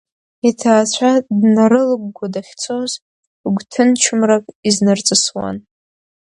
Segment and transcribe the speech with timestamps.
[0.49, 2.91] Иҭаацәа днарылыгәгәа дахьцоз
[3.57, 5.57] гәҭынчымрак изнарҵысуан.